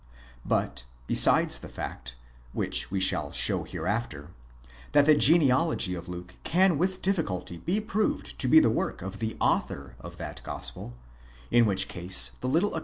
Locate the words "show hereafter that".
3.31-5.05